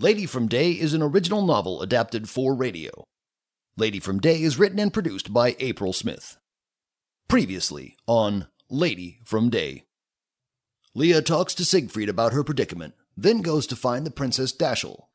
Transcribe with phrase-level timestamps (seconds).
[0.00, 3.02] Lady from Day is an original novel adapted for radio.
[3.76, 6.36] Lady from Day is written and produced by April Smith.
[7.26, 9.86] Previously on Lady from Day.
[10.94, 15.06] Leah talks to Siegfried about her predicament, then goes to find the Princess Dashel.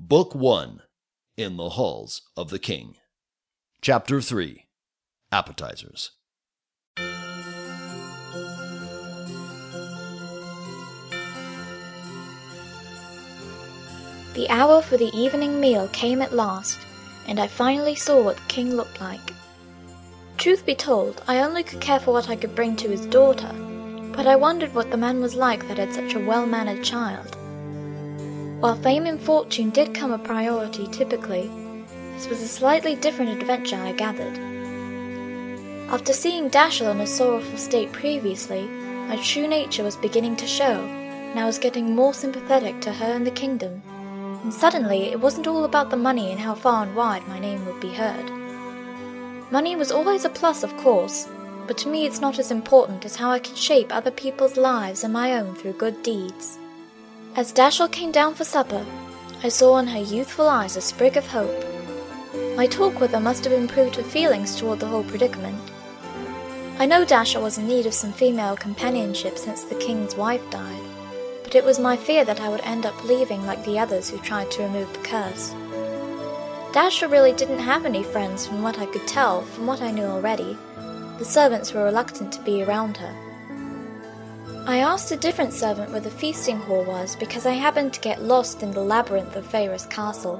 [0.00, 0.80] Book 1
[1.36, 2.96] In the Halls of the King.
[3.82, 4.64] Chapter 3
[5.30, 6.12] Appetizers.
[14.36, 16.78] The hour for the evening meal came at last,
[17.26, 19.32] and I finally saw what the king looked like.
[20.36, 23.50] Truth be told, I only could care for what I could bring to his daughter,
[24.14, 27.34] but I wondered what the man was like that had such a well mannered child.
[28.60, 31.50] While fame and fortune did come a priority typically,
[32.12, 34.38] this was a slightly different adventure, I gathered.
[35.88, 38.66] After seeing Dashel in a sorrowful state previously,
[39.08, 43.14] my true nature was beginning to show, and I was getting more sympathetic to her
[43.14, 43.82] and the kingdom
[44.42, 47.64] and suddenly it wasn't all about the money and how far and wide my name
[47.66, 48.30] would be heard.
[49.50, 51.28] Money was always a plus, of course,
[51.66, 55.04] but to me it's not as important as how I can shape other people's lives
[55.04, 56.58] and my own through good deeds.
[57.34, 58.84] As Dashel came down for supper,
[59.42, 61.64] I saw in her youthful eyes a sprig of hope.
[62.56, 65.60] My talk with her must have improved her feelings toward the whole predicament.
[66.78, 70.95] I know Dashel was in need of some female companionship since the king's wife died
[71.56, 74.50] it was my fear that I would end up leaving like the others who tried
[74.52, 75.52] to remove the curse.
[76.72, 80.04] Dashel really didn't have any friends from what I could tell, from what I knew
[80.04, 80.58] already.
[81.18, 83.14] The servants were reluctant to be around her.
[84.66, 88.22] I asked a different servant where the feasting hall was because I happened to get
[88.22, 90.38] lost in the labyrinth of Faerus Castle.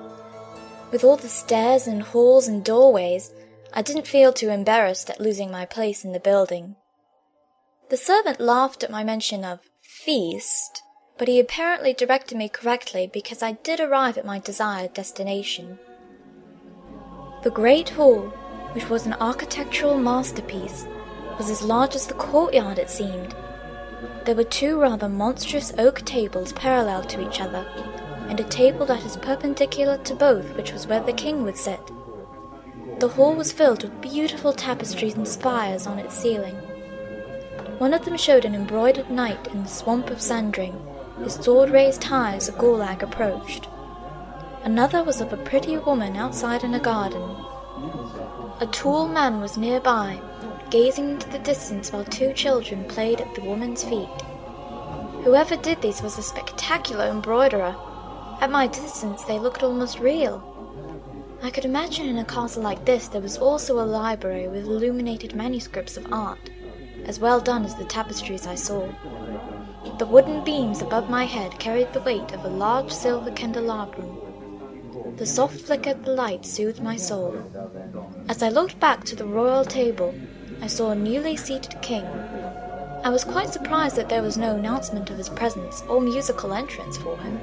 [0.92, 3.33] With all the stairs and halls and doorways,
[3.73, 6.77] I didn't feel too embarrassed at losing my place in the building.
[7.89, 10.83] The servant laughed at my mention of feast
[11.19, 15.78] but he apparently directed me correctly because I did arrive at my desired destination.
[17.42, 18.23] The Great Hall,
[18.73, 20.86] which was an architectural masterpiece,
[21.39, 23.35] was as large as the courtyard it seemed.
[24.24, 27.67] There were two rather monstrous oak tables parallel to each other,
[28.29, 31.80] and a table that is perpendicular to both, which was where the king would sit.
[32.98, 36.57] The hall was filled with beautiful tapestries and spires on its ceiling.
[37.79, 40.74] One of them showed an embroidered knight in the swamp of Sandring,
[41.22, 43.68] his sword raised high as a Gulag approached.
[44.62, 47.22] Another was of a pretty woman outside in a garden.
[48.60, 50.20] A tall man was nearby,
[50.70, 54.08] gazing into the distance while two children played at the woman's feet.
[55.24, 57.77] Whoever did these was a spectacular embroiderer.
[58.40, 60.52] At my distance, they looked almost real.
[61.42, 65.34] I could imagine in a castle like this there was also a library with illuminated
[65.34, 66.50] manuscripts of art,
[67.04, 68.88] as well done as the tapestries I saw.
[69.98, 74.19] The wooden beams above my head carried the weight of a large silver candelabrum.
[75.17, 77.35] The soft flicker of the light soothed my soul.
[78.29, 80.14] As I looked back to the royal table,
[80.61, 82.05] I saw a newly seated king.
[83.05, 86.98] I was quite surprised that there was no announcement of his presence or musical entrance
[86.98, 87.41] for him.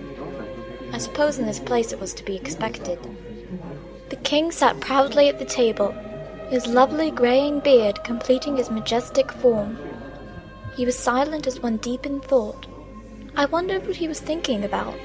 [0.91, 2.99] I suppose in this place it was to be expected.
[4.09, 5.91] The king sat proudly at the table,
[6.49, 9.77] his lovely greying beard completing his majestic form.
[10.75, 12.65] He was silent as one deep in thought.
[13.35, 14.95] I wondered what he was thinking about.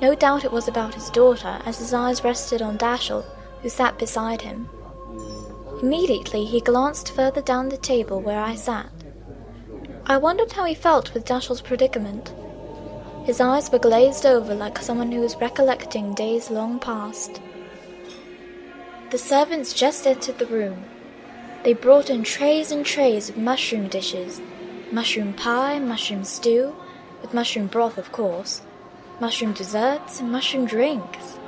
[0.00, 3.24] No doubt it was about his daughter, as his eyes rested on Dashel,
[3.62, 4.68] who sat beside him.
[5.82, 8.90] Immediately he glanced further down the table where I sat.
[10.06, 12.34] I wondered how he felt with Dashel's predicament.
[13.24, 17.40] His eyes were glazed over like someone who was recollecting days long past.
[19.10, 20.84] The servants just entered the room.
[21.62, 24.40] They brought in trays and trays of mushroom dishes,
[24.92, 26.74] mushroom pie, mushroom stew,
[27.22, 28.62] with mushroom broth, of course,
[29.20, 31.38] mushroom desserts, and mushroom drinks.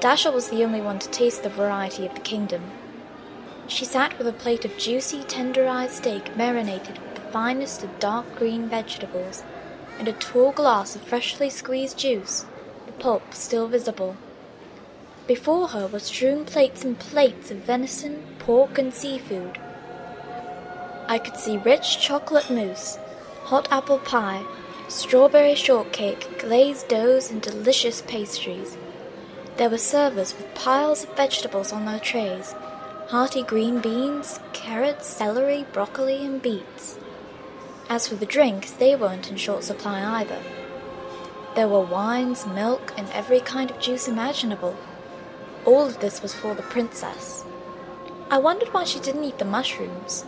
[0.00, 2.62] Dashel was the only one to taste the variety of the kingdom.
[3.66, 8.36] She sat with a plate of juicy, tenderized steak marinated with the finest of dark
[8.36, 9.42] green vegetables,
[9.98, 12.46] and a tall glass of freshly squeezed juice,
[12.86, 14.16] the pulp still visible.
[15.26, 19.58] Before her were strewn plates and plates of venison, pork, and seafood,
[21.08, 22.98] I could see rich chocolate mousse,
[23.44, 24.44] hot apple pie,
[24.88, 28.76] strawberry shortcake, glazed doughs, and delicious pastries.
[29.56, 32.54] There were servers with piles of vegetables on their trays
[33.08, 36.98] hearty green beans, carrots, celery, broccoli, and beets.
[37.88, 40.42] As for the drinks, they weren't in short supply either.
[41.54, 44.76] There were wines, milk, and every kind of juice imaginable.
[45.64, 47.46] All of this was for the princess.
[48.30, 50.26] I wondered why she didn't eat the mushrooms.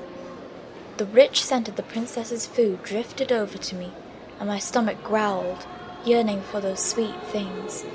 [1.01, 3.91] The rich scent of the princess's food drifted over to me,
[4.39, 5.67] and my stomach growled.
[6.05, 7.87] yearning for those sweet things.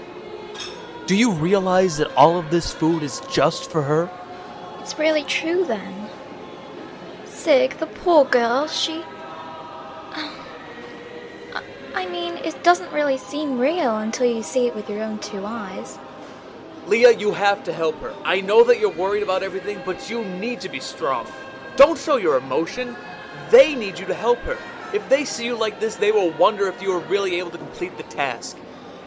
[1.06, 4.10] Do you realize that all of this food is just for her?
[4.80, 6.10] It's really true then.
[7.26, 9.04] Sig, the poor girl, she.
[11.94, 15.46] I mean, it doesn't really seem real until you see it with your own two
[15.46, 16.00] eyes.
[16.88, 18.16] Leah, you have to help her.
[18.24, 21.28] I know that you're worried about everything, but you need to be strong.
[21.78, 22.96] Don't show your emotion.
[23.52, 24.58] They need you to help her.
[24.94, 27.58] If they see you like this, they will wonder if you are really able to
[27.58, 28.58] complete the task.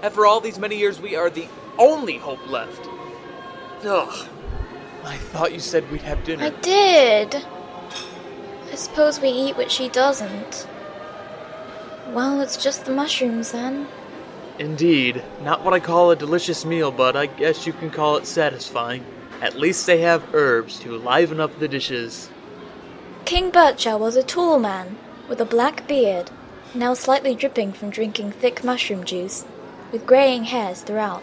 [0.03, 1.49] After all these many years, we are the
[1.79, 2.87] only hope left.
[3.85, 4.29] Ugh.
[5.05, 6.45] I thought you said we'd have dinner.
[6.45, 7.35] I did.
[8.71, 10.69] I suppose we eat what she doesn't.
[12.11, 13.87] Well, it's just the mushrooms then.
[14.59, 15.23] Indeed.
[15.43, 19.05] Not what I call a delicious meal, but I guess you can call it satisfying.
[19.41, 22.29] At least they have herbs to liven up the dishes.
[23.29, 24.97] King Bircher was a tall man,
[25.29, 26.31] with a black beard,
[26.75, 29.45] now slightly dripping from drinking thick mushroom juice,
[29.93, 31.23] with greying hairs throughout.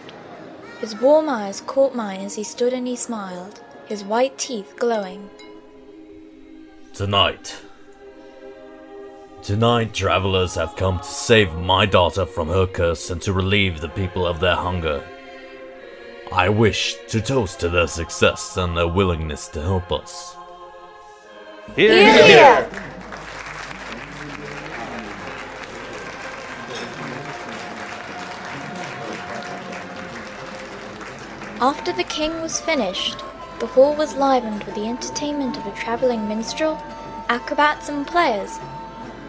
[0.78, 5.28] His warm eyes caught mine as he stood and he smiled, his white teeth glowing.
[6.94, 7.60] Tonight.
[9.42, 13.88] Tonight, travelers have come to save my daughter from her curse and to relieve the
[13.88, 15.02] people of their hunger.
[16.32, 20.36] I wish to toast to their success and their willingness to help us.
[21.74, 22.70] Here, Here, here.
[31.60, 33.18] After the king was finished,
[33.58, 36.80] the hall was livened with the entertainment of a traveling minstrel,
[37.28, 38.58] acrobats, and players.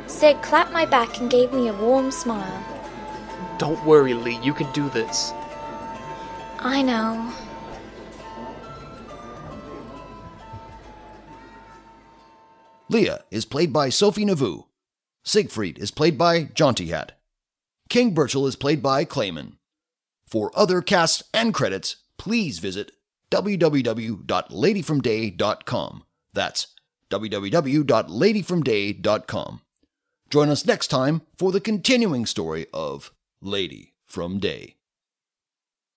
[0.05, 2.63] Sig clapped my back and gave me a warm smile.
[3.57, 4.39] Don't worry, Lee.
[4.43, 5.33] You can do this.
[6.59, 7.33] I know.
[12.89, 14.61] Leah is played by Sophie Nauvoo.
[15.23, 17.19] Siegfried is played by Jaunty Hat.
[17.89, 19.57] King Birchall is played by Clayman.
[20.25, 22.93] For other casts and credits, please visit
[23.31, 26.03] www.ladyfromday.com.
[26.33, 26.67] That's
[27.09, 29.61] www.ladyfromday.com.
[30.29, 34.76] Join us next time for the continuing story of Lady from Day.